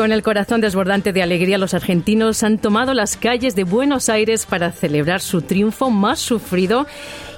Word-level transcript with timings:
Con 0.00 0.12
el 0.12 0.22
corazón 0.22 0.62
desbordante 0.62 1.12
de 1.12 1.22
alegría, 1.22 1.58
los 1.58 1.74
argentinos 1.74 2.42
han 2.42 2.56
tomado 2.56 2.94
las 2.94 3.18
calles 3.18 3.54
de 3.54 3.64
Buenos 3.64 4.08
Aires 4.08 4.46
para 4.46 4.72
celebrar 4.72 5.20
su 5.20 5.42
triunfo 5.42 5.90
más 5.90 6.20
sufrido 6.20 6.86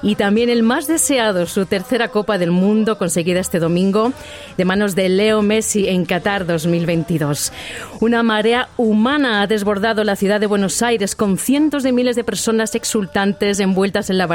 y 0.01 0.15
también 0.15 0.49
el 0.49 0.63
más 0.63 0.87
deseado, 0.87 1.47
su 1.47 1.67
tercera 1.67 2.07
Copa 2.07 2.39
del 2.39 2.53
Mundo 2.53 2.99
conseguida 2.99 3.41
este 3.41 3.59
domingo 3.59 4.13
de 4.57 4.65
manos 4.65 4.95
de 4.95 5.09
Leo 5.09 5.43
Messi 5.43 5.89
en 5.89 6.05
Qatar 6.05 6.47
2022. 6.47 7.53
Una 7.99 8.23
marea 8.23 8.69
humana 8.77 9.43
ha 9.43 9.49
desbordado 9.49 10.05
la 10.05 10.15
ciudad 10.15 10.39
de 10.39 10.47
Buenos 10.47 10.83
Aires 10.83 11.17
con 11.17 11.39
cientos 11.39 11.83
de 11.83 11.91
miles 11.91 12.15
de 12.15 12.23
personas 12.23 12.77
exultantes 12.77 13.59
envueltas 13.59 14.09
en 14.09 14.19
la, 14.19 14.27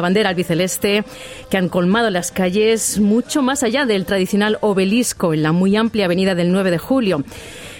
bandera 0.00 0.30
albiceleste 0.30 1.04
que 1.48 1.56
han 1.56 1.68
colmado 1.68 2.10
las 2.10 2.32
calles 2.32 2.98
mucho 2.98 3.40
más 3.40 3.62
allá 3.62 3.86
del 3.86 4.04
tradicional 4.04 4.58
obelisco 4.62 5.32
en 5.32 5.44
la 5.44 5.52
muy 5.52 5.76
amplia 5.76 6.06
avenida 6.06 6.34
del 6.34 6.50
9 6.50 6.72
de 6.72 6.78
julio. 6.78 7.24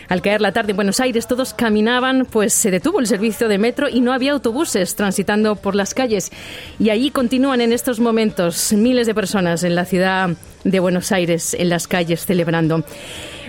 Al 0.08 0.22
caer 0.22 0.40
la 0.40 0.52
tarde 0.52 0.70
en 0.70 0.76
Buenos 0.76 1.00
Aires 1.00 1.26
todos 1.26 1.52
caminaban, 1.52 2.24
pues 2.24 2.54
se 2.54 2.70
detuvo 2.70 2.98
el 2.98 3.06
servicio 3.06 3.46
de 3.46 3.58
metro 3.58 3.88
y 3.90 4.00
no 4.00 4.14
había 4.14 4.32
autobuses 4.32 4.96
transitando 4.96 5.56
por 5.56 5.74
las 5.74 5.92
calles. 5.92 6.30
Y 6.78 6.88
allí 6.88 7.10
continúan 7.10 7.60
en 7.60 7.72
estos 7.72 8.00
momentos 8.00 8.72
miles 8.72 9.06
de 9.06 9.14
personas 9.14 9.64
en 9.64 9.74
la 9.74 9.84
ciudad 9.84 10.30
de 10.64 10.80
Buenos 10.80 11.12
Aires, 11.12 11.52
en 11.52 11.68
las 11.68 11.86
calles, 11.86 12.24
celebrando. 12.24 12.84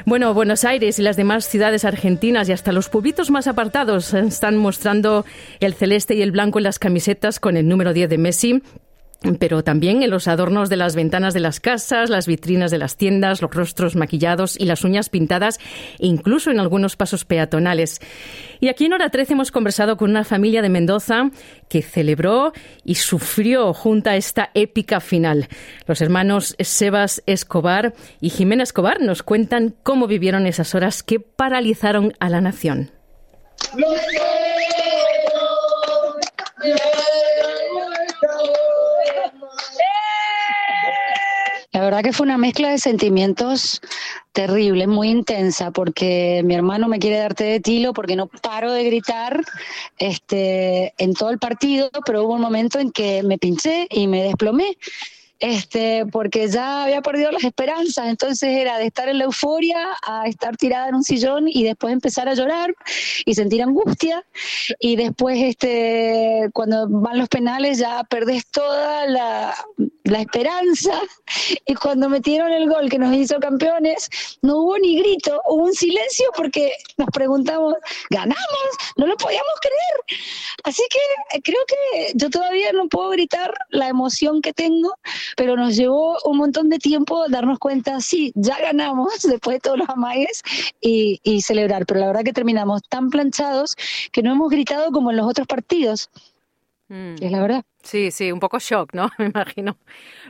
Bueno, 0.06 0.34
Buenos 0.34 0.66
Aires 0.66 1.00
y 1.00 1.02
las 1.02 1.16
demás 1.16 1.46
ciudades 1.46 1.86
argentinas 1.86 2.50
y 2.50 2.52
hasta 2.52 2.74
los 2.74 2.90
pueblitos 2.90 3.32
más 3.32 3.48
apartados 3.48 4.14
están 4.14 4.58
mostrando 4.58 5.26
el 5.62 5.74
celeste 5.76 6.16
y 6.16 6.22
el 6.22 6.32
blanco 6.32 6.60
en 6.60 6.64
las 6.64 6.80
camisetas 6.80 7.40
con 7.40 7.56
el 7.56 7.68
número 7.68 7.94
10 7.94 8.10
de 8.10 8.18
Messi 8.18 8.64
pero 9.38 9.64
también 9.64 10.02
en 10.02 10.10
los 10.10 10.28
adornos 10.28 10.70
de 10.70 10.78
las 10.78 10.96
ventanas 10.96 11.34
de 11.34 11.42
las 11.42 11.60
casas, 11.60 12.10
las 12.10 12.26
vitrinas 12.26 12.72
de 12.72 12.78
las 12.78 12.96
tiendas, 12.96 13.42
los 13.42 13.52
rostros 13.52 13.96
maquillados 13.96 14.58
y 14.58 14.66
las 14.66 14.84
uñas 14.84 15.10
pintadas, 15.10 15.60
e 16.00 16.08
incluso 16.08 16.52
en 16.52 16.60
algunos 16.60 16.96
pasos 16.96 17.26
peatonales. 17.26 18.00
Y 18.62 18.70
aquí 18.70 18.86
en 18.86 18.94
Hora 18.94 19.10
13 19.10 19.34
hemos 19.34 19.52
conversado 19.52 19.98
con 19.98 20.12
una 20.12 20.24
familia 20.24 20.62
de 20.62 20.70
Mendoza 20.70 21.32
que 21.68 21.82
celebró 21.82 22.54
y 22.86 22.96
sufrió 22.96 23.74
junto 23.74 24.10
a 24.10 24.16
esta 24.16 24.52
épica 24.54 25.00
final. 25.02 25.50
Los 25.86 26.02
hermanos 26.02 26.56
Sebas 26.60 27.22
Escobar 27.26 27.94
y 28.22 28.30
Jimena 28.30 28.64
Escobar 28.64 29.02
nos 29.02 29.24
cuentan 29.24 29.76
cómo 29.84 30.08
vivieron 30.08 30.48
esas 30.48 30.76
horas 30.76 31.04
que 31.04 31.20
paralizaron 31.20 32.14
a 32.20 32.30
la 32.30 32.42
nación. 32.42 32.92
La 41.80 41.86
verdad 41.86 42.04
que 42.04 42.12
fue 42.12 42.26
una 42.26 42.38
mezcla 42.38 42.72
de 42.72 42.78
sentimientos 42.78 43.80
terrible, 44.34 44.86
muy 44.86 45.08
intensa, 45.08 45.72
porque 45.72 46.42
mi 46.44 46.54
hermano 46.54 46.90
me 46.90 47.00
quiere 47.00 47.20
darte 47.20 47.46
de 47.46 47.62
tilo 47.62 47.94
porque 47.94 48.18
no 48.18 48.28
paro 48.28 48.74
de 48.74 48.84
gritar 48.84 49.46
este, 49.98 50.94
en 50.98 51.14
todo 51.14 51.30
el 51.30 51.40
partido, 51.40 51.90
pero 52.06 52.26
hubo 52.26 52.34
un 52.34 52.42
momento 52.42 52.80
en 52.80 52.92
que 52.92 53.24
me 53.24 53.38
pinché 53.38 53.88
y 53.92 54.08
me 54.08 54.24
desplomé 54.24 54.76
este, 55.40 56.06
porque 56.06 56.50
ya 56.50 56.84
había 56.84 57.02
perdido 57.02 57.32
las 57.32 57.44
esperanzas, 57.46 58.08
entonces 58.08 58.50
era 58.50 58.78
de 58.78 58.88
estar 58.88 59.08
en 59.08 59.20
la 59.20 59.24
euforia 59.24 59.78
a 60.06 60.28
estar 60.28 60.58
tirada 60.58 60.90
en 60.90 60.96
un 60.96 61.04
sillón 61.04 61.46
y 61.48 61.64
después 61.64 61.94
empezar 61.94 62.28
a 62.28 62.34
llorar 62.34 62.76
y 63.26 63.34
sentir 63.36 63.64
angustia. 63.64 64.26
Y 64.80 64.98
después 64.98 65.42
este, 65.42 66.50
cuando 66.54 66.90
van 66.90 67.18
los 67.18 67.30
penales 67.30 67.78
ya 67.78 68.04
perdés 68.04 68.48
toda 68.48 69.06
la, 69.08 69.56
la 70.10 70.22
esperanza 70.22 71.02
y 71.66 71.76
cuando 71.76 72.10
metieron 72.10 72.52
el 72.52 72.70
gol 72.70 72.90
que 72.90 73.00
nos 73.00 73.14
hizo 73.16 73.40
campeones 73.40 74.10
no 74.42 74.58
hubo 74.58 74.78
ni 74.78 75.00
grito, 75.00 75.42
hubo 75.48 75.66
un 75.66 75.74
silencio 75.74 76.30
porque 76.36 76.74
nos 76.98 77.10
preguntamos, 77.10 77.76
ganamos, 78.10 78.70
no 78.98 79.06
lo 79.06 79.18
podíamos 79.18 79.54
creer. 79.62 80.20
Así 80.64 80.84
que 80.90 81.38
eh, 81.38 81.42
creo 81.44 81.62
que 81.68 82.12
yo 82.16 82.30
todavía 82.30 82.72
no 82.74 82.88
puedo 82.88 83.10
gritar 83.10 83.54
la 83.70 83.88
emoción 83.88 84.42
que 84.42 84.54
tengo 84.54 84.94
pero 85.36 85.56
nos 85.56 85.76
llevó 85.76 86.18
un 86.26 86.38
montón 86.38 86.70
de 86.70 86.80
tiempo 86.80 87.28
darnos 87.30 87.60
cuenta, 87.60 88.00
sí, 88.02 88.32
ya 88.36 88.60
ganamos 88.60 89.22
después 89.24 89.56
de 89.56 89.60
todos 89.60 89.78
los 89.80 89.90
amagues 89.90 90.42
y, 90.82 91.20
celebrar, 91.42 91.86
pero 91.86 92.02
la 92.02 92.08
verdad 92.08 92.24
que 92.24 92.34
terminamos 92.34 92.82
tan 92.90 93.10
planchados 93.10 93.76
que 94.12 94.22
no 94.22 94.34
hemos 94.34 94.50
gritado 94.50 94.92
como 94.92 95.10
en 95.12 95.18
los 95.18 95.26
otros 95.26 95.48
partidos. 95.48 96.10
Mm. 96.90 97.16
Es 97.22 97.32
la 97.32 97.42
verdad. 97.42 97.64
Sí, 97.84 98.12
sí, 98.12 98.32
un 98.32 98.40
poco 98.40 98.60
shock, 98.60 98.94
¿no? 98.94 99.10
Me 99.18 99.28
imagino. 99.28 99.78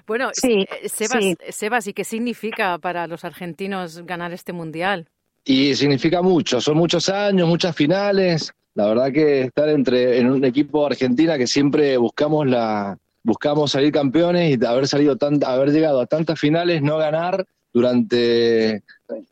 Bueno, 0.06 0.30
sí, 0.34 0.66
eh, 0.82 0.90
Sebas, 0.90 1.24
Sebas, 1.50 1.88
¿y 1.88 1.94
qué 1.94 2.04
significa 2.04 2.78
para 2.78 3.08
los 3.08 3.26
argentinos 3.26 4.06
ganar 4.06 4.32
este 4.34 4.54
mundial? 4.54 5.08
Y 5.46 5.74
significa 5.76 6.22
mucho, 6.22 6.62
son 6.62 6.78
muchos 6.78 7.10
años, 7.10 7.48
muchas 7.48 7.76
finales. 7.76 8.54
La 8.76 8.88
verdad 8.88 9.12
que 9.12 9.42
estar 9.44 9.68
entre 9.70 10.20
en 10.20 10.30
un 10.30 10.46
equipo 10.46 10.86
argentina 10.86 11.38
que 11.38 11.48
siempre 11.48 11.98
buscamos 11.98 12.46
la, 12.46 12.98
buscamos 13.24 13.72
salir 13.72 13.92
campeones 13.92 14.58
y 14.58 14.66
haber 14.66 14.88
salido 14.88 15.18
tan, 15.18 15.44
haber 15.44 15.72
llegado 15.72 16.02
a 16.02 16.06
tantas 16.06 16.40
finales, 16.40 16.82
no 16.82 16.98
ganar 16.98 17.46
durante 17.74 18.84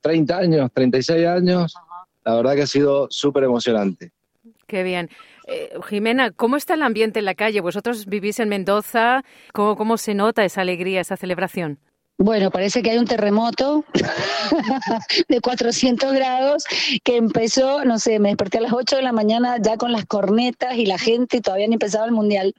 30 0.02 0.38
años, 0.38 0.72
36 0.74 1.28
años, 1.28 1.74
la 2.24 2.36
verdad 2.36 2.56
que 2.56 2.64
ha 2.64 2.68
sido 2.68 3.08
súper 3.10 3.44
emocionante. 3.44 4.12
Qué 4.68 4.84
bien. 4.84 5.10
Eh, 5.48 5.72
Jimena, 5.88 6.32
¿cómo 6.32 6.58
está 6.58 6.74
el 6.74 6.84
ambiente 6.84 7.20
en 7.20 7.26
la 7.26 7.34
calle? 7.34 7.62
Vosotros 7.62 8.06
vivís 8.06 8.40
en 8.40 8.50
Mendoza, 8.50 9.24
¿cómo, 9.54 9.78
cómo 9.78 9.98
se 9.98 10.14
nota 10.14 10.44
esa 10.44 10.62
alegría, 10.62 11.00
esa 11.00 11.16
celebración? 11.16 11.80
Bueno, 12.20 12.50
parece 12.50 12.82
que 12.82 12.90
hay 12.90 12.98
un 12.98 13.06
terremoto 13.06 13.86
de 15.30 15.40
400 15.40 16.14
grados 16.14 16.66
que 17.04 17.16
empezó, 17.16 17.86
no 17.86 18.00
sé, 18.00 18.18
me 18.20 18.30
desperté 18.30 18.58
a 18.58 18.62
las 18.62 18.74
8 18.74 18.96
de 18.96 19.04
la 19.04 19.12
mañana 19.12 19.58
ya 19.62 19.78
con 19.78 19.92
las 19.92 20.06
cornetas 20.06 20.76
y 20.78 20.88
la 20.88 20.98
gente, 20.98 21.42
todavía 21.42 21.68
ni 21.68 21.74
empezaba 21.74 22.06
el 22.06 22.12
mundial. 22.12 22.56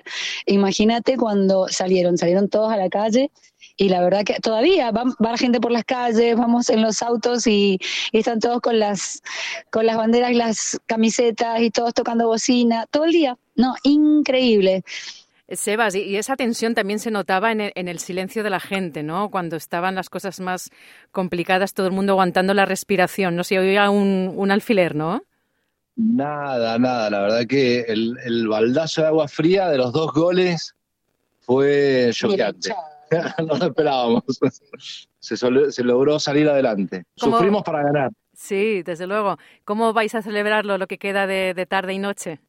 Imagínate 0.47 1.17
cuando 1.17 1.67
salieron, 1.69 2.17
salieron 2.17 2.49
todos 2.49 2.73
a 2.73 2.77
la 2.77 2.89
calle 2.89 3.33
y 3.79 3.89
la 3.89 4.03
verdad 4.03 4.25
que 4.25 4.35
todavía 4.41 4.91
va, 4.91 5.05
la 5.21 5.39
gente 5.39 5.61
por 5.61 5.71
las 5.71 5.85
calles, 5.85 6.37
vamos 6.37 6.69
en 6.69 6.83
los 6.83 7.01
autos 7.01 7.47
y, 7.47 7.79
y, 8.13 8.19
están 8.19 8.41
todos 8.41 8.61
con 8.61 8.79
las, 8.79 9.23
con 9.71 9.87
las 9.87 9.97
banderas 9.97 10.33
y 10.33 10.35
las 10.35 10.81
camisetas 10.87 11.61
y 11.61 11.71
todos 11.71 11.95
tocando 11.95 12.27
bocina, 12.27 12.87
todo 12.91 13.05
el 13.05 13.13
día. 13.13 13.39
No, 13.55 13.75
increíble. 13.85 14.83
Sebas, 15.49 15.95
y 15.95 16.17
esa 16.17 16.37
tensión 16.37 16.75
también 16.75 16.99
se 16.99 17.11
notaba 17.11 17.53
en 17.53 17.61
el, 17.61 17.99
silencio 18.01 18.43
de 18.43 18.51
la 18.51 18.61
gente, 18.61 19.03
¿no? 19.03 19.31
Cuando 19.31 19.57
estaban 19.57 19.95
las 19.95 20.11
cosas 20.11 20.41
más 20.41 20.71
complicadas, 21.11 21.73
todo 21.73 21.87
el 21.87 21.93
mundo 21.93 22.13
aguantando 22.13 22.53
la 22.53 22.67
respiración. 22.67 23.35
No 23.35 23.45
se 23.45 23.59
oía 23.59 23.89
un, 23.89 24.35
un 24.37 24.51
alfiler, 24.51 24.95
¿no? 24.95 25.23
Nada, 25.97 26.79
nada. 26.79 27.09
La 27.09 27.21
verdad 27.21 27.47
que 27.47 27.81
el, 27.81 28.15
el 28.25 28.47
baldazo 28.47 29.01
de 29.03 29.07
agua 29.07 29.27
fría 29.29 29.69
de 29.69 29.79
los 29.79 29.93
dos 29.93 30.13
goles 30.13 30.75
fue 31.41 32.11
choqueante. 32.13 32.75
no 33.47 33.57
lo 33.57 33.67
esperábamos. 33.67 34.23
Se, 35.19 35.37
se, 35.37 35.85
logró 35.85 36.19
salir 36.19 36.49
adelante. 36.49 37.05
Sufrimos 37.17 37.63
para 37.63 37.83
ganar. 37.83 38.11
Sí, 38.35 38.83
desde 38.83 39.07
luego. 39.07 39.37
¿Cómo 39.65 39.93
vais 39.93 40.15
a 40.15 40.23
celebrarlo 40.23 40.79
lo 40.79 40.87
que 40.87 40.99
queda 40.99 41.27
de 41.27 41.67
tarde 41.67 41.95
y 41.95 41.99
noche? 41.99 42.41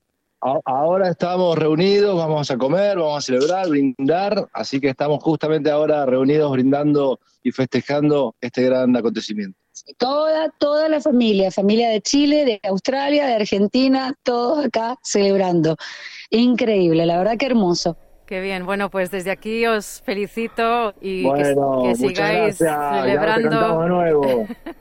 Ahora 0.42 1.10
estamos 1.10 1.58
reunidos, 1.58 2.16
vamos 2.16 2.50
a 2.50 2.58
comer, 2.58 2.98
vamos 2.98 3.18
a 3.18 3.22
celebrar, 3.22 3.68
brindar, 3.68 4.48
así 4.54 4.80
que 4.80 4.88
estamos 4.88 5.22
justamente 5.22 5.70
ahora 5.70 6.06
reunidos 6.06 6.50
brindando 6.52 7.20
y 7.44 7.52
festejando 7.52 8.36
este 8.40 8.64
gran 8.64 8.96
acontecimiento. 8.96 9.60
Toda, 9.98 10.50
toda 10.58 10.88
la 10.88 11.02
familia, 11.02 11.52
familia 11.52 11.90
de 11.90 12.02
Chile, 12.02 12.46
de 12.46 12.60
Australia, 12.70 13.28
de 13.28 13.34
Argentina, 13.34 14.14
todos 14.24 14.66
acá 14.66 14.98
celebrando. 15.04 15.76
Increíble, 16.30 17.06
la 17.06 17.18
verdad 17.18 17.38
que 17.38 17.46
hermoso. 17.46 17.98
Qué 18.30 18.42
bien, 18.42 18.64
bueno, 18.64 18.92
pues 18.92 19.10
desde 19.10 19.32
aquí 19.32 19.66
os 19.66 20.04
felicito 20.06 20.94
y 21.02 21.24
que, 21.24 21.96
sigáis 21.96 22.58
celebrando. 22.58 23.82
de 23.82 23.90
nuevo. 23.90 24.48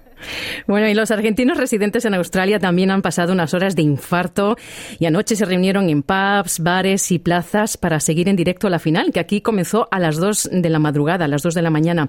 Bueno, 0.67 0.89
y 0.89 0.95
los 0.95 1.11
argentinos 1.11 1.57
residentes 1.57 2.05
en 2.05 2.15
Australia 2.15 2.59
también 2.59 2.91
han 2.91 3.03
pasado 3.03 3.33
unas 3.33 3.55
horas 3.55 3.77
de 3.77 3.83
infarto 3.83 4.57
y 4.99 5.07
anoche 5.07 5.37
se 5.37 5.45
reunieron 5.45 5.89
en 5.89 6.03
pubs, 6.03 6.61
bares 6.61 7.11
y 7.13 7.19
plazas 7.19 7.77
para 7.77 8.01
seguir 8.01 8.29
en 8.29 8.37
directo 8.37 8.67
a 8.67 8.71
la 8.71 8.79
final, 8.79 9.13
que 9.13 9.21
aquí 9.21 9.41
comenzó 9.41 9.89
a 9.91 9.99
las 9.99 10.17
2 10.17 10.51
de 10.53 10.69
la 10.71 10.79
madrugada, 10.79 11.25
a 11.27 11.29
las 11.29 11.43
2 11.43 11.55
de 11.55 11.63
la 11.63 11.71
mañana. 11.71 12.09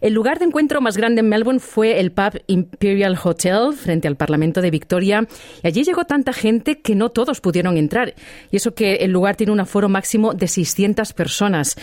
El 0.00 0.14
lugar 0.14 0.38
de 0.38 0.46
encuentro 0.46 0.80
más 0.80 0.96
grande 0.96 1.20
en 1.20 1.28
Melbourne 1.28 1.60
fue 1.60 2.00
el 2.00 2.10
pub 2.10 2.40
Imperial 2.46 3.18
Hotel, 3.22 3.74
frente 3.74 4.08
al 4.08 4.16
Parlamento 4.16 4.62
de 4.62 4.70
Victoria. 4.70 5.26
Y 5.62 5.66
allí 5.66 5.84
llegó 5.84 6.04
tanta 6.04 6.32
gente 6.32 6.80
que 6.80 6.94
no 6.94 7.10
todos 7.10 7.42
pudieron 7.42 7.76
entrar. 7.76 8.14
Y 8.50 8.56
eso 8.56 8.74
que 8.74 8.94
el 8.96 9.10
lugar 9.10 9.36
tiene 9.36 9.52
un 9.52 9.60
aforo 9.60 9.90
máximo 9.90 10.32
de 10.32 10.48
600 10.48 11.12
personas. 11.12 11.76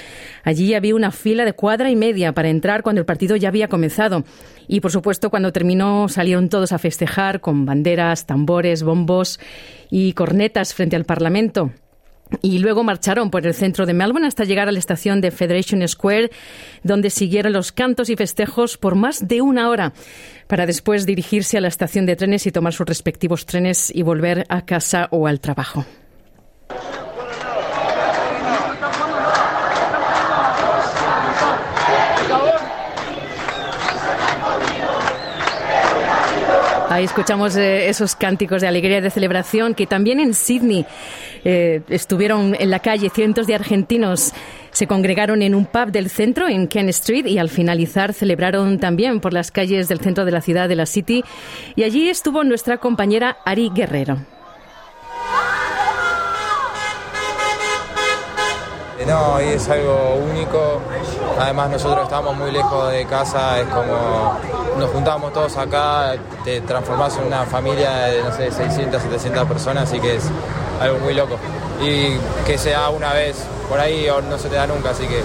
Allí 0.44 0.74
había 0.74 0.96
una 0.96 1.12
fila 1.12 1.46
de 1.46 1.54
cuadra 1.54 1.92
y 1.92 1.96
media 1.96 2.34
para 2.34 2.50
entrar 2.50 2.82
cuando 2.82 3.02
el 3.02 3.06
partido 3.06 3.36
ya 3.36 3.50
había 3.50 3.68
comenzado. 3.68 4.24
Y 4.68 4.82
por 4.82 4.92
supuesto, 4.92 5.30
cuando 5.30 5.47
cuando 5.48 5.60
terminó 5.60 6.10
salieron 6.10 6.50
todos 6.50 6.74
a 6.74 6.78
festejar 6.78 7.40
con 7.40 7.66
banderas, 7.66 8.26
tambores, 8.26 8.84
bombos 8.84 9.40
y 9.90 10.12
cornetas 10.12 10.74
frente 10.74 10.98
al 10.98 11.06
Parlamento. 11.06 11.72
Y 12.42 12.60
luego 12.60 12.84
marcharon 12.84 13.32
por 13.32 13.48
el 13.48 13.54
centro 13.54 13.86
de 13.86 13.94
Melbourne 13.94 14.28
hasta 14.28 14.44
llegar 14.44 14.68
a 14.68 14.74
la 14.74 14.80
estación 14.80 15.22
de 15.22 15.32
Federation 15.32 15.88
Square, 15.88 16.32
donde 16.84 17.10
siguieron 17.10 17.54
los 17.54 17.72
cantos 17.72 18.10
y 18.10 18.18
festejos 18.18 18.78
por 18.78 18.96
más 18.96 19.26
de 19.26 19.40
una 19.40 19.70
hora, 19.70 19.94
para 20.48 20.66
después 20.66 21.06
dirigirse 21.06 21.58
a 21.58 21.62
la 21.62 21.70
estación 21.70 22.06
de 22.06 22.18
trenes 22.18 22.46
y 22.46 22.52
tomar 22.52 22.74
sus 22.74 22.86
respectivos 22.86 23.46
trenes 23.46 23.90
y 23.96 24.04
volver 24.04 24.44
a 24.50 24.66
casa 24.66 25.08
o 25.12 25.28
al 25.28 25.40
trabajo. 25.40 25.86
Ahí 36.90 37.04
escuchamos 37.04 37.58
eh, 37.58 37.90
esos 37.90 38.16
cánticos 38.16 38.62
de 38.62 38.68
alegría 38.68 39.00
y 39.00 39.02
de 39.02 39.10
celebración 39.10 39.76
que 39.76 39.86
también 39.86 40.22
en 40.22 40.34
Sydney 40.34 40.86
eh, 41.44 41.82
estuvieron 41.90 42.56
en 42.58 42.70
la 42.70 42.80
calle 42.80 43.10
cientos 43.10 43.46
de 43.46 43.56
argentinos. 43.56 44.32
Se 44.72 44.88
congregaron 44.88 45.42
en 45.42 45.54
un 45.54 45.66
pub 45.66 45.92
del 45.92 46.10
centro, 46.10 46.48
en 46.48 46.68
Ken 46.68 46.88
Street, 46.90 47.26
y 47.26 47.40
al 47.40 47.50
finalizar 47.50 48.14
celebraron 48.14 48.80
también 48.80 49.20
por 49.20 49.34
las 49.34 49.52
calles 49.52 49.90
del 49.90 50.00
centro 50.00 50.24
de 50.24 50.32
la 50.32 50.40
ciudad 50.40 50.70
de 50.70 50.76
la 50.78 50.86
City. 50.86 51.26
Y 51.76 51.84
allí 51.84 52.10
estuvo 52.10 52.44
nuestra 52.46 52.78
compañera 52.78 53.38
Ari 53.44 53.70
Guerrero. 53.74 54.37
No, 59.06 59.40
es 59.40 59.70
algo 59.70 60.16
único. 60.16 60.82
Además 61.40 61.70
nosotros 61.70 62.04
estamos 62.04 62.36
muy 62.36 62.52
lejos 62.52 62.92
de 62.92 63.06
casa, 63.06 63.60
es 63.60 63.68
como 63.68 64.38
nos 64.78 64.90
juntamos 64.92 65.34
todos 65.34 65.56
acá, 65.58 66.16
te 66.44 66.62
transformás 66.62 67.18
en 67.18 67.26
una 67.26 67.46
familia 67.46 67.92
de, 68.08 68.24
no 68.24 68.36
sé, 68.36 68.52
600, 68.52 69.02
700 69.02 69.48
personas, 69.48 69.84
así 69.84 70.00
que 70.00 70.16
es 70.16 70.24
algo 70.82 71.00
muy 71.00 71.14
loco. 71.14 71.38
Y 71.82 72.18
que 72.46 72.58
sea 72.58 72.90
una 72.90 73.14
vez 73.14 73.38
por 73.70 73.80
ahí 73.80 74.08
o 74.10 74.22
no 74.22 74.38
se 74.38 74.50
te 74.50 74.56
da 74.56 74.68
nunca, 74.68 74.92
así 74.92 75.08
que 75.08 75.22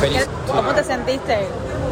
feliz. 0.00 0.28
¿Cómo 0.46 0.72
te 0.72 0.84
sentiste? 0.84 1.46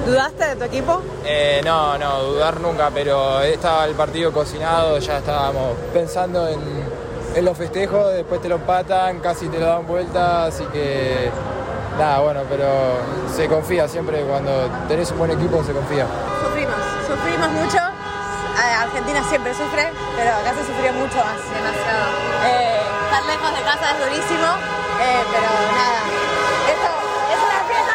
¿Dudaste 0.06 0.46
de 0.46 0.56
tu 0.56 0.64
equipo? 0.64 1.02
Eh, 1.24 1.60
no, 1.64 1.98
no, 1.98 2.22
dudar 2.22 2.60
nunca, 2.60 2.90
pero 2.94 3.40
estaba 3.40 3.86
el 3.86 3.94
partido 3.94 4.32
cocinado, 4.32 4.98
ya 4.98 5.18
estábamos 5.18 5.76
pensando 5.92 6.46
en, 6.48 6.60
en 7.36 7.44
los 7.44 7.56
festejos, 7.56 8.12
después 8.14 8.40
te 8.40 8.48
lo 8.48 8.54
empatan, 8.56 9.20
casi 9.20 9.46
te 9.48 9.58
lo 9.58 9.66
dan 9.66 9.86
vuelta, 9.86 10.46
así 10.46 10.64
que 10.72 11.30
nada, 11.98 12.20
bueno, 12.20 12.40
pero 12.48 12.66
se 13.30 13.46
confía 13.46 13.86
siempre, 13.86 14.22
cuando 14.22 14.50
tenés 14.88 15.10
un 15.10 15.18
buen 15.18 15.30
equipo 15.30 15.62
se 15.62 15.72
confía. 15.72 16.06
Sufrimos, 16.42 16.76
sufrimos 17.06 17.50
mucho. 17.50 17.76
Eh, 17.76 18.74
Argentina 18.80 19.22
siempre 19.28 19.52
sufre, 19.52 19.92
pero 20.16 20.30
acá 20.30 20.54
se 20.54 20.64
sufrió 20.64 20.94
mucho 20.94 21.16
más. 21.16 21.36
Demasiado. 21.52 22.06
Eh, 22.46 22.80
estar 23.04 23.22
lejos 23.26 23.52
de 23.52 23.62
casa 23.64 23.90
es 23.92 23.98
durísimo, 24.00 24.48
eh, 25.02 25.22
pero 25.30 25.48
nada. 25.76 26.00
Esto 26.72 26.88
es 27.32 27.38
una 27.44 27.60
fiesta, 27.68 27.94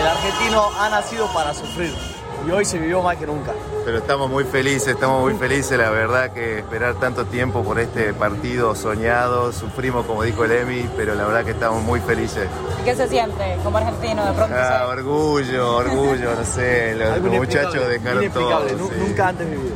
El 0.00 0.06
argentino 0.08 0.68
ha 0.80 0.88
nacido 0.88 1.28
para 1.32 1.54
sufrir 1.54 2.19
y 2.46 2.50
hoy 2.50 2.64
se 2.64 2.78
vivió 2.78 3.02
más 3.02 3.16
que 3.16 3.26
nunca. 3.26 3.52
Pero 3.84 3.98
estamos 3.98 4.30
muy 4.30 4.44
felices, 4.44 4.88
estamos 4.88 5.22
muy 5.22 5.34
felices, 5.34 5.78
la 5.78 5.90
verdad 5.90 6.32
que 6.32 6.58
esperar 6.58 6.94
tanto 6.94 7.24
tiempo 7.26 7.62
por 7.62 7.78
este 7.80 8.12
partido 8.12 8.74
soñado, 8.74 9.52
sufrimos 9.52 10.06
como 10.06 10.22
dijo 10.22 10.44
el 10.44 10.52
Emi, 10.52 10.88
pero 10.96 11.14
la 11.14 11.24
verdad 11.24 11.44
que 11.44 11.52
estamos 11.52 11.82
muy 11.82 12.00
felices. 12.00 12.48
¿Y 12.80 12.84
qué 12.84 12.94
se 12.94 13.08
siente 13.08 13.56
como 13.64 13.78
argentino 13.78 14.24
de 14.24 14.32
pronto? 14.32 14.56
Ah, 14.56 14.86
orgullo, 14.88 15.76
orgullo, 15.76 16.34
no 16.34 16.44
sé, 16.44 16.94
los, 16.94 17.18
los 17.18 17.32
muchachos 17.34 17.88
dejaron 17.88 18.30
todo. 18.30 18.68
sí. 18.68 18.74
Nunca 18.98 19.28
antes 19.28 19.50
vivido. 19.50 19.74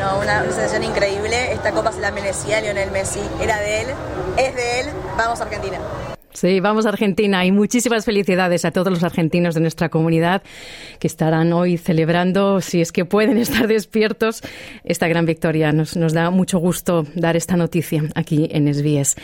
No, 0.00 0.18
una 0.18 0.42
sensación 0.44 0.82
increíble. 0.82 1.52
Esta 1.52 1.72
copa 1.72 1.92
se 1.92 2.00
la 2.00 2.10
merecía 2.10 2.60
Lionel 2.62 2.90
Messi. 2.90 3.20
Era 3.38 3.58
de 3.58 3.82
él, 3.82 3.88
es 4.38 4.54
de 4.54 4.80
él. 4.80 4.86
Vamos 5.18 5.40
Argentina. 5.42 5.78
Sí, 6.32 6.60
vamos 6.60 6.86
a 6.86 6.90
Argentina 6.90 7.44
y 7.44 7.50
muchísimas 7.50 8.04
felicidades 8.04 8.64
a 8.64 8.70
todos 8.70 8.92
los 8.92 9.02
argentinos 9.02 9.56
de 9.56 9.60
nuestra 9.60 9.88
comunidad 9.88 10.42
que 11.00 11.08
estarán 11.08 11.52
hoy 11.52 11.76
celebrando, 11.76 12.60
si 12.60 12.80
es 12.80 12.92
que 12.92 13.04
pueden 13.04 13.36
estar 13.38 13.66
despiertos, 13.66 14.40
esta 14.84 15.08
gran 15.08 15.26
victoria. 15.26 15.72
Nos, 15.72 15.96
nos 15.96 16.12
da 16.12 16.30
mucho 16.30 16.58
gusto 16.58 17.04
dar 17.16 17.36
esta 17.36 17.56
noticia 17.56 18.04
aquí 18.14 18.48
en 18.52 18.72
SBS. 18.72 19.16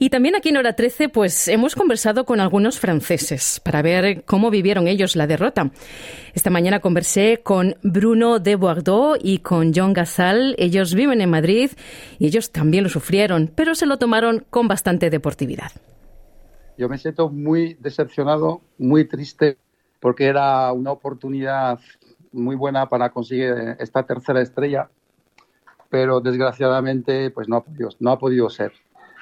Y 0.00 0.10
también 0.10 0.34
aquí 0.34 0.48
en 0.48 0.56
Hora 0.56 0.74
13, 0.74 1.08
pues 1.08 1.46
hemos 1.46 1.76
conversado 1.76 2.24
con 2.24 2.40
algunos 2.40 2.80
franceses 2.80 3.60
para 3.62 3.80
ver 3.80 4.24
cómo 4.24 4.50
vivieron 4.50 4.88
ellos 4.88 5.14
la 5.14 5.28
derrota. 5.28 5.70
Esta 6.34 6.50
mañana 6.50 6.80
conversé 6.80 7.40
con 7.44 7.76
Bruno 7.82 8.40
de 8.40 8.56
Bordeaux 8.56 9.18
y 9.22 9.38
con 9.38 9.72
John 9.72 9.92
Gazal. 9.92 10.56
Ellos 10.58 10.94
viven 10.94 11.20
en 11.20 11.30
Madrid 11.30 11.70
y 12.18 12.26
ellos 12.26 12.50
también 12.50 12.82
lo 12.82 12.90
sufrieron, 12.90 13.52
pero 13.54 13.76
se 13.76 13.86
lo 13.86 13.98
tomaron 13.98 14.44
con 14.50 14.66
bastante 14.66 15.10
deportividad. 15.10 15.70
Yo 16.80 16.88
me 16.88 16.96
siento 16.96 17.28
muy 17.28 17.74
decepcionado, 17.74 18.62
muy 18.78 19.04
triste, 19.04 19.58
porque 20.00 20.24
era 20.24 20.72
una 20.72 20.92
oportunidad 20.92 21.78
muy 22.32 22.56
buena 22.56 22.88
para 22.88 23.10
conseguir 23.10 23.76
esta 23.78 24.04
tercera 24.04 24.40
estrella, 24.40 24.88
pero 25.90 26.22
desgraciadamente 26.22 27.30
pues 27.32 27.50
no 27.50 27.56
ha 27.56 27.64
podido, 27.64 27.90
no 27.98 28.12
ha 28.12 28.18
podido 28.18 28.48
ser. 28.48 28.72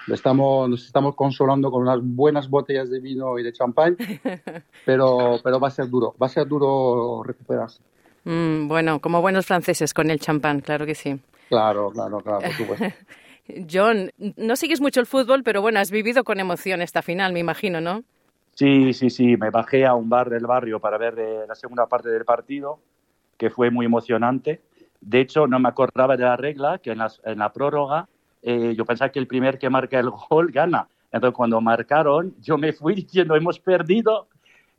Estamos, 0.07 0.71
nos 0.71 0.87
estamos 0.87 1.17
consolando 1.17 1.73
con 1.73 1.83
unas 1.83 1.99
buenas 2.01 2.49
botellas 2.49 2.91
de 2.91 3.01
vino 3.01 3.37
y 3.41 3.43
de 3.43 3.53
champán, 3.53 3.97
pero, 4.87 5.41
pero 5.43 5.59
va 5.59 5.67
a 5.67 5.73
ser 5.73 5.89
duro, 5.89 6.15
va 6.23 6.27
a 6.27 6.31
ser 6.31 6.47
duro 6.47 7.25
recuperarse. 7.25 7.83
Mm, 8.23 8.69
bueno, 8.69 9.01
como 9.01 9.21
buenos 9.21 9.47
franceses 9.47 9.93
con 9.93 10.13
el 10.13 10.21
champán, 10.21 10.61
claro 10.61 10.87
que 10.87 10.95
sí. 10.95 11.21
Claro, 11.49 11.91
claro, 11.91 12.21
claro, 12.21 12.41
por 12.41 12.53
supuesto. 12.53 12.87
John, 13.71 14.11
no 14.37 14.56
sigues 14.56 14.81
mucho 14.81 15.00
el 15.00 15.06
fútbol, 15.06 15.43
pero 15.43 15.62
bueno, 15.62 15.81
has 15.81 15.91
vivido 15.91 16.25
con 16.25 16.41
emoción 16.41 16.83
esta 16.83 17.03
final, 17.03 17.33
me 17.33 17.41
imagino, 17.41 17.81
¿no? 17.81 18.05
Sí, 18.55 18.93
sí, 18.93 19.09
sí, 19.09 19.37
me 19.37 19.50
bajé 19.50 19.87
a 19.87 19.95
un 19.95 20.09
bar 20.09 20.29
del 20.29 20.47
barrio 20.47 20.81
para 20.81 20.99
ver 20.99 21.15
eh, 21.19 21.45
la 21.49 21.55
segunda 21.55 21.87
parte 21.87 22.09
del 22.09 22.25
partido, 22.25 22.81
que 23.37 23.50
fue 23.50 23.71
muy 23.71 23.87
emocionante. 23.87 24.61
De 25.00 25.21
hecho, 25.21 25.47
no 25.47 25.61
me 25.61 25.69
acordaba 25.69 26.17
de 26.17 26.25
la 26.25 26.37
regla, 26.37 26.79
que 26.79 26.91
en, 26.91 26.99
la 26.99 27.53
prórroga 27.53 28.09
eh, 28.43 28.75
yo 28.77 28.85
pensaba 28.85 29.11
que 29.11 29.21
el 29.21 29.29
primer 29.29 29.59
que 29.59 29.71
marca 29.71 29.99
el 29.99 30.11
gol 30.11 30.50
gana. 30.50 30.89
Entonces, 31.12 31.37
cuando 31.37 31.61
marcaron, 31.61 32.35
yo 32.41 32.59
me 32.59 32.73
fui 32.73 32.95
diciendo, 32.97 33.37
hemos 33.37 33.61
perdido, 33.61 34.29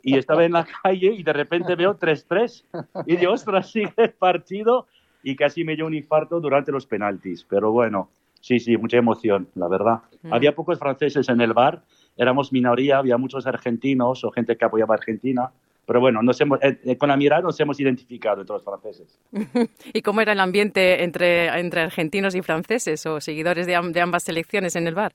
y 0.04 0.18
estaba 0.18 0.46
en 0.46 0.54
la 0.54 0.66
calle 0.84 1.14
y 1.14 1.24
de 1.24 1.34
repente 1.34 1.76
veo 1.76 1.98
3-3. 1.98 3.06
Y 3.06 3.18
yo, 3.18 3.32
ostras, 3.32 3.72
sigue 3.72 3.94
el 3.98 4.12
partido, 4.12 4.88
y 5.24 5.36
casi 5.36 5.64
me 5.64 5.76
dio 5.76 5.86
un 5.86 5.94
infarto 5.94 6.40
durante 6.40 6.72
los 6.72 6.86
penaltis. 6.86 7.46
Pero 7.50 7.72
bueno, 7.72 8.10
sí, 8.40 8.60
sí, 8.60 8.78
mucha 8.78 8.98
emoción, 8.98 9.48
la 9.56 9.68
verdad. 9.68 10.02
Mm. 10.24 10.34
Había 10.34 10.56
pocos 10.56 10.80
franceses 10.80 11.30
en 11.30 11.42
el 11.42 11.54
bar, 11.54 11.84
éramos 12.18 12.52
minoría, 12.52 12.98
había 12.98 13.18
muchos 13.18 13.48
argentinos 13.48 14.24
o 14.24 14.32
gente 14.32 14.58
que 14.58 14.66
apoyaba 14.66 14.96
a 14.96 14.98
Argentina. 14.98 15.52
Pero 15.86 16.02
bueno, 16.02 16.22
nos 16.22 16.40
hemos, 16.40 16.62
eh, 16.62 16.80
eh, 16.84 16.98
con 16.98 17.10
la 17.10 17.18
mirada 17.18 17.42
nos 17.42 17.60
hemos 17.60 17.80
identificado 17.80 18.42
entre 18.42 18.54
los 18.54 18.64
franceses. 18.64 19.20
¿Y 19.94 20.02
cómo 20.04 20.22
era 20.22 20.34
el 20.34 20.40
ambiente 20.40 21.04
entre, 21.04 21.48
entre 21.60 21.82
argentinos 21.82 22.36
y 22.36 22.44
franceses 22.44 23.04
o 23.08 23.20
seguidores 23.20 23.66
de, 23.66 23.80
de 23.92 24.02
ambas 24.02 24.24
selecciones 24.24 24.76
en 24.76 24.86
el 24.86 24.94
bar? 24.94 25.12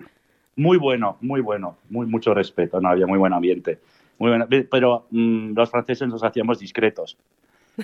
Muy 0.57 0.79
bueno, 0.79 1.17
muy 1.21 1.41
bueno, 1.41 1.79
muy, 1.91 2.07
mucho 2.07 2.35
respeto, 2.35 2.81
no 2.81 2.89
había 2.89 3.07
muy 3.07 3.19
buen 3.19 3.33
ambiente. 3.33 3.79
Muy 4.19 4.31
bueno, 4.31 4.47
pero 4.71 5.07
mm, 5.11 5.55
los 5.55 5.71
franceses 5.71 6.09
nos 6.09 6.23
hacíamos 6.23 6.59
discretos. 6.59 7.17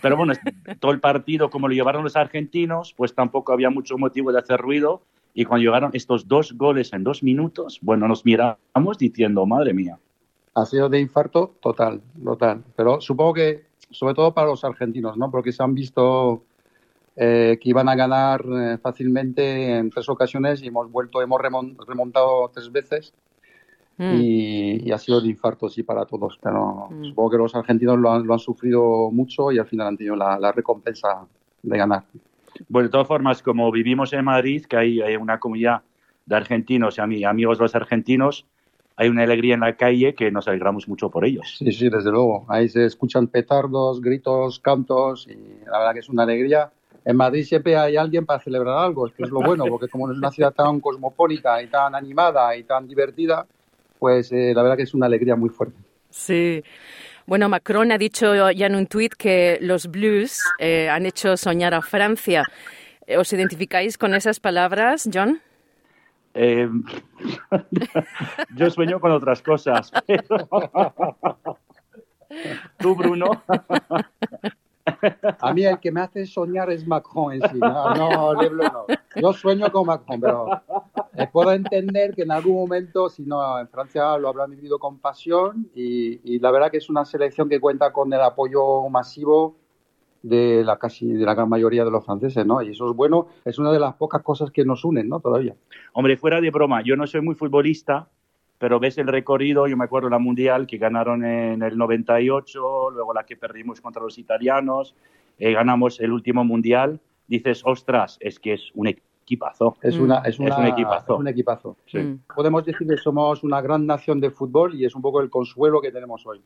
Pero 0.01 0.17
bueno, 0.17 0.33
todo 0.81 0.93
el 0.93 1.01
partido, 1.01 1.51
como 1.51 1.69
lo 1.69 1.75
llevaron 1.75 2.05
los 2.05 2.17
argentinos, 2.17 2.95
pues 2.97 3.15
tampoco 3.15 3.53
había 3.53 3.71
mucho 3.71 3.99
motivo 3.99 4.33
de 4.33 4.39
hacer 4.39 4.61
ruido. 4.61 5.03
Y 5.35 5.45
cuando 5.45 5.65
llegaron 5.65 5.91
estos 5.95 6.27
dos 6.27 6.53
goles 6.53 6.93
en 6.93 7.05
dos 7.05 7.23
minutos, 7.23 7.79
bueno, 7.83 8.09
nos 8.09 8.25
miramos 8.25 8.99
diciendo, 8.99 9.47
madre 9.47 9.73
mía. 9.73 9.99
Ha 10.55 10.67
sido 10.67 10.89
de 10.89 11.01
infarto 11.01 11.55
total, 11.61 12.01
total. 12.25 12.65
Pero 12.77 13.01
supongo 13.01 13.35
que, 13.35 13.65
sobre 13.91 14.15
todo 14.15 14.35
para 14.35 14.49
los 14.49 14.65
argentinos, 14.65 15.17
¿no? 15.17 15.31
Porque 15.31 15.53
se 15.53 15.63
han 15.63 15.75
visto 15.75 16.43
eh, 17.17 17.59
que 17.61 17.69
iban 17.69 17.89
a 17.89 17.95
ganar 17.95 18.45
eh, 18.51 18.79
fácilmente 18.79 19.77
en 19.79 19.91
tres 19.91 20.09
ocasiones 20.09 20.63
y 20.63 20.69
hemos 20.69 20.91
vuelto, 20.91 21.23
hemos 21.23 21.41
remon- 21.41 21.77
remontado 21.87 22.51
tres 22.53 22.71
veces 22.73 23.13
Mm. 23.99 24.15
y, 24.17 24.89
y 24.89 24.93
ha 24.93 24.99
sido 24.99 25.21
de 25.21 25.29
infarto, 25.29 25.69
sí, 25.69 25.83
para 25.83 26.07
todos. 26.07 26.39
Pero 26.43 26.89
Mm. 26.91 27.05
supongo 27.05 27.31
que 27.31 27.37
los 27.37 27.55
argentinos 27.55 27.99
lo 27.99 28.11
han, 28.11 28.27
lo 28.27 28.33
han 28.33 28.39
sufrido 28.39 29.11
mucho 29.11 29.53
y 29.53 29.59
al 29.59 29.67
final 29.67 29.89
han 29.89 29.97
tenido 29.99 30.17
la, 30.17 30.39
la 30.39 30.53
recompensa 30.53 31.27
de 31.63 31.77
ganar. 31.77 32.05
Bueno, 32.69 32.89
de 32.89 32.93
todas 32.93 33.07
formas, 33.09 33.43
como 33.43 33.71
vivimos 33.71 34.13
en 34.13 34.25
Madrid, 34.25 34.65
que 34.67 34.77
hay, 34.77 35.01
hay 35.01 35.17
una 35.17 35.39
comunidad 35.39 35.83
de 36.27 36.37
argentinos 36.37 36.99
y 36.99 37.01
ami- 37.01 37.29
amigos 37.29 37.59
de 37.59 37.65
los 37.65 37.75
argentinos, 37.75 38.47
hay 38.97 39.09
una 39.09 39.23
alegría 39.23 39.55
en 39.55 39.61
la 39.61 39.77
calle 39.77 40.15
que 40.15 40.31
nos 40.31 40.47
alegramos 40.47 40.87
mucho 40.87 41.11
por 41.11 41.25
ellos. 41.25 41.57
Sí, 41.59 41.73
sí, 41.73 41.89
desde 41.89 42.11
luego. 42.11 42.45
Ahí 42.49 42.69
se 42.69 42.85
escuchan 42.85 43.29
petardos, 43.29 44.01
gritos, 44.01 44.61
cantos 44.61 45.27
y 45.27 45.65
la 45.65 45.79
verdad 45.79 45.95
que 45.95 46.01
es 46.01 46.09
una 46.09 46.25
alegría. 46.25 46.71
En 47.05 47.17
Madrid 47.17 47.45
siempre 47.45 47.77
hay 47.77 47.97
alguien 47.97 48.27
para 48.27 48.41
celebrar 48.41 48.77
algo, 48.77 49.07
es 49.07 49.15
que 49.15 49.23
es 49.23 49.31
lo 49.31 49.41
bueno, 49.41 49.65
porque 49.67 49.89
como 49.89 50.11
es 50.11 50.19
una 50.19 50.31
ciudad 50.31 50.53
tan 50.53 50.81
cosmopolita 50.81 51.63
y 51.63 51.69
tan 51.69 51.95
animada 51.95 52.55
y 52.57 52.65
tan 52.65 52.87
divertida, 52.87 53.47
pues 53.99 54.31
eh, 54.33 54.53
la 54.55 54.63
verdad 54.63 54.77
que 54.77 54.83
es 54.83 54.93
una 54.93 55.07
alegría 55.07 55.35
muy 55.35 55.49
fuerte. 55.49 55.77
Sí. 56.11 56.63
Bueno, 57.27 57.49
Macron 57.49 57.93
ha 57.93 57.99
dicho 57.99 58.51
ya 58.51 58.67
en 58.67 58.75
un 58.75 58.87
tuit 58.87 59.15
que 59.15 59.59
los 59.61 59.87
blues 59.87 60.43
eh, 60.59 60.89
han 60.89 61.07
hecho 61.07 61.37
soñar 61.37 61.75
a 61.75 61.83
Francia. 61.83 62.45
¿Os 63.19 63.33
identificáis 63.33 63.99
con 63.99 64.15
esas 64.15 64.41
palabras, 64.41 65.09
John? 65.13 65.41
Eh, 66.35 66.69
yo 68.57 68.71
sueño 68.71 69.01
con 69.01 69.13
otras 69.13 69.43
cosas. 69.43 69.91
¿Tú, 72.79 72.95
Bruno? 72.95 73.43
A 75.41 75.53
mí 75.53 75.65
el 75.65 75.79
que 75.79 75.93
me 75.93 76.01
hace 76.01 76.27
soñar 76.27 76.71
es 76.71 76.87
Macron 76.87 77.35
en 77.35 77.43
sí. 77.51 77.59
No, 77.59 77.95
no, 77.95 78.35
no. 78.35 78.87
Yo 79.17 79.33
sueño 79.33 79.71
con 79.71 79.87
Macron, 79.87 80.21
pero 80.21 80.63
eh, 81.21 81.29
puedo 81.33 81.53
entender 81.53 82.15
que 82.15 82.23
en 82.23 82.31
algún 82.31 82.55
momento, 82.55 83.09
si 83.09 83.23
no, 83.25 83.59
en 83.59 83.69
Francia 83.69 84.17
lo 84.19 84.29
habrán 84.29 84.51
vivido 84.51 84.79
con 84.79 84.99
pasión 84.99 85.71
y, 85.75 86.39
la 86.39 86.51
verdad 86.51 86.71
que 86.71 86.79
es 86.79 86.89
una 86.89 87.05
selección 87.05 87.49
que 87.49 87.61
cuenta 87.61 87.93
con 87.93 88.13
el 88.13 88.21
apoyo 88.21 88.89
masivo 88.89 89.57
de 90.23 90.63
la 90.65 90.79
casi 90.79 91.13
de 91.13 91.25
la 91.25 91.35
gran 91.35 91.49
mayoría 91.49 91.85
de 91.85 91.91
los 91.91 92.05
franceses, 92.05 92.45
¿no? 92.45 92.63
Y 92.63 92.71
eso 92.71 92.91
es 92.91 92.97
bueno, 92.97 93.29
es 93.45 93.59
una 93.59 93.73
de 93.73 93.81
las 93.81 93.95
pocas 93.95 94.23
cosas 94.23 94.51
que 94.51 94.65
nos 94.65 94.85
unen, 94.85 95.09
¿no? 95.09 95.21
Todavía. 95.21 95.55
Hombre, 95.93 96.17
fuera 96.17 96.41
de 96.41 96.51
broma, 96.51 96.83
yo 96.83 96.97
no 96.97 97.07
soy 97.07 97.21
muy 97.23 97.35
futbolista, 97.35 98.09
pero 98.59 98.79
ves 98.79 98.99
el 98.99 99.07
recorrido, 99.07 99.67
yo 99.67 99.77
me 99.77 99.85
acuerdo 99.85 100.11
la 100.11 100.19
Mundial 100.19 100.67
que 100.67 100.77
ganaron 100.77 101.25
en 101.25 101.63
el 101.63 101.79
98, 101.79 102.91
luego 102.91 103.15
la 103.15 103.25
que 103.25 103.37
perdimos 103.37 103.81
contra 103.81 104.03
los 104.03 104.19
italianos, 104.19 104.95
eh, 105.39 105.53
ganamos 105.53 106.01
el 106.01 106.13
último 106.13 106.45
Mundial, 106.45 107.01
dices, 107.27 107.63
ostras, 107.65 108.19
es 108.21 108.39
que 108.39 108.53
es 108.53 108.71
un 108.75 108.89
equipazo. 109.23 109.77
Es, 109.83 109.97
una, 109.97 110.19
es, 110.25 110.39
un 110.39 110.49
equipazo. 110.67 111.17
un 111.17 111.29
equipazo. 111.29 111.77
Mm. 111.93 112.15
Podemos 112.35 112.65
decir 112.65 112.87
que 112.87 112.97
somos 112.97 113.43
una 113.45 113.61
gran 113.61 113.87
nación 113.87 114.21
de 114.21 114.31
fútbol 114.31 114.75
y 114.75 114.85
es 114.85 114.95
un 114.95 115.03
poco 115.03 115.21
el 115.21 115.31
consuelo 115.31 115.81
que 115.81 115.93
tenemos 115.93 116.27
hoy. 116.27 116.41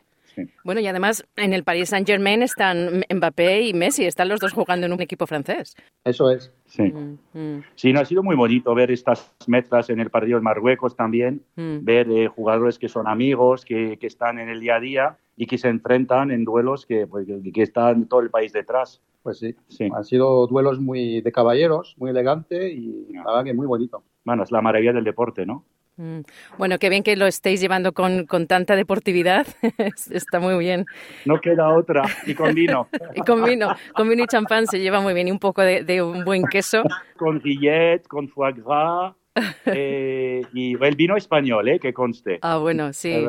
Bueno, 0.64 0.80
y 0.80 0.86
además 0.86 1.24
en 1.36 1.52
el 1.52 1.64
Paris 1.64 1.90
Saint-Germain 1.90 2.42
están 2.42 3.04
Mbappé 3.08 3.62
y 3.62 3.72
Messi, 3.72 4.04
están 4.04 4.28
los 4.28 4.40
dos 4.40 4.52
jugando 4.52 4.86
en 4.86 4.92
un 4.92 5.00
equipo 5.00 5.26
francés. 5.26 5.76
Eso 6.04 6.30
es. 6.30 6.52
Sí. 6.66 6.82
Mm, 6.82 7.18
mm. 7.32 7.64
Sí, 7.76 7.92
no 7.92 8.00
ha 8.00 8.04
sido 8.04 8.22
muy 8.22 8.36
bonito 8.36 8.74
ver 8.74 8.90
estas 8.90 9.32
mezclas 9.46 9.90
en 9.90 10.00
el 10.00 10.10
partido 10.10 10.38
de 10.38 10.42
Marruecos 10.42 10.96
también, 10.96 11.42
ver 11.56 12.10
eh, 12.10 12.28
jugadores 12.28 12.78
que 12.78 12.88
son 12.88 13.06
amigos, 13.06 13.64
que, 13.64 13.96
que, 13.98 14.06
están 14.06 14.38
en 14.38 14.48
el 14.48 14.60
día 14.60 14.76
a 14.76 14.80
día 14.80 15.16
y 15.36 15.46
que 15.46 15.58
se 15.58 15.68
enfrentan 15.68 16.30
en 16.30 16.44
duelos 16.44 16.86
que, 16.86 17.06
pues, 17.06 17.26
que 17.26 17.62
están 17.62 18.06
todo 18.06 18.20
el 18.20 18.30
país 18.30 18.52
detrás. 18.52 19.00
Pues 19.24 19.38
sí, 19.38 19.54
sí, 19.68 19.88
han 19.90 20.04
sido 20.04 20.46
duelos 20.46 20.78
muy 20.80 21.22
de 21.22 21.32
caballeros, 21.32 21.94
muy 21.96 22.10
elegante 22.10 22.70
y 22.70 23.06
la 23.10 23.24
verdad 23.24 23.44
que 23.44 23.54
muy 23.54 23.66
bonito. 23.66 24.04
Bueno, 24.22 24.42
es 24.42 24.52
la 24.52 24.60
maravilla 24.60 24.92
del 24.92 25.02
deporte, 25.02 25.46
¿no? 25.46 25.64
Mm. 25.96 26.20
Bueno, 26.58 26.78
qué 26.78 26.90
bien 26.90 27.02
que 27.02 27.16
lo 27.16 27.26
estéis 27.26 27.58
llevando 27.58 27.94
con, 27.94 28.26
con 28.26 28.46
tanta 28.46 28.76
deportividad. 28.76 29.46
Está 30.10 30.40
muy 30.40 30.58
bien. 30.58 30.84
No 31.24 31.40
queda 31.40 31.74
otra. 31.74 32.02
Y 32.26 32.34
con 32.34 32.54
vino. 32.54 32.88
y 33.14 33.22
con 33.22 33.42
vino. 33.44 33.74
Con 33.94 34.10
vino 34.10 34.24
y 34.24 34.26
champán 34.26 34.66
se 34.66 34.78
lleva 34.78 35.00
muy 35.00 35.14
bien. 35.14 35.28
Y 35.28 35.30
un 35.30 35.38
poco 35.38 35.62
de, 35.62 36.02
un 36.02 36.22
buen 36.26 36.44
queso. 36.44 36.82
Con 37.16 37.40
guillet, 37.40 38.06
con 38.06 38.28
foie 38.28 38.52
gras. 38.52 39.14
Eh, 39.66 40.42
y 40.52 40.74
el 40.80 40.96
vino 40.96 41.16
español, 41.16 41.66
¿eh? 41.68 41.80
Que 41.80 41.92
conste. 41.94 42.38
Ah, 42.42 42.58
bueno, 42.58 42.92
sí. 42.92 43.26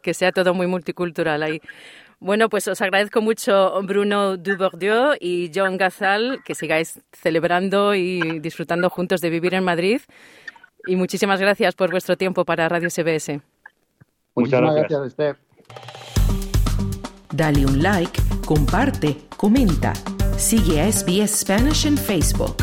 Que 0.00 0.14
sea 0.14 0.30
todo 0.30 0.54
muy 0.54 0.66
multicultural 0.68 1.42
ahí. 1.42 1.60
Bueno, 2.22 2.48
pues 2.48 2.68
os 2.68 2.80
agradezco 2.80 3.20
mucho 3.20 3.82
Bruno 3.82 4.36
Dubourdieu 4.36 5.16
y 5.18 5.50
John 5.52 5.76
Gazal 5.76 6.38
que 6.44 6.54
sigáis 6.54 7.00
celebrando 7.10 7.96
y 7.96 8.38
disfrutando 8.38 8.88
juntos 8.90 9.20
de 9.20 9.28
vivir 9.28 9.54
en 9.54 9.64
Madrid. 9.64 10.00
Y 10.86 10.94
muchísimas 10.94 11.40
gracias 11.40 11.74
por 11.74 11.90
vuestro 11.90 12.16
tiempo 12.16 12.44
para 12.44 12.68
Radio 12.68 12.90
CBS. 12.90 13.40
Muchas 14.36 14.60
gracias, 14.60 15.06
Esther. 15.08 15.36
Dale 17.32 17.66
un 17.66 17.82
like, 17.82 18.22
comparte, 18.46 19.16
comenta. 19.36 19.92
Sigue 20.36 20.80
a 20.80 20.92
SBS 20.92 21.40
Spanish 21.40 21.86
en 21.86 21.98
Facebook. 21.98 22.61